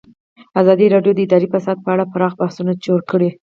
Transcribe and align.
ازادي 0.61 0.85
راډیو 0.93 1.13
د 1.15 1.19
اداري 1.25 1.47
فساد 1.53 1.77
په 1.83 1.89
اړه 1.93 2.09
پراخ 2.13 2.33
بحثونه 2.39 2.71
جوړ 2.85 2.99
کړي. 3.11 3.29